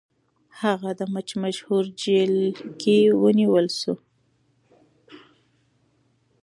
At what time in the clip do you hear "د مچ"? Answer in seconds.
0.99-1.29